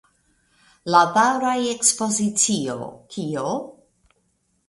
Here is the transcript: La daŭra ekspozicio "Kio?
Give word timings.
La 0.93 1.01
daŭra 1.17 1.51
ekspozicio 1.73 2.79
"Kio? 3.17 3.53